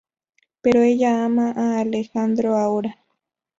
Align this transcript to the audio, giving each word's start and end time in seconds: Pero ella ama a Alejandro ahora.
Pero 0.65 0.81
ella 0.81 1.25
ama 1.25 1.51
a 1.53 1.77
Alejandro 1.81 2.57
ahora. 2.57 2.97